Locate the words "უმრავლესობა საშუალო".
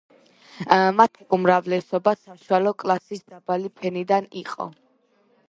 1.37-2.73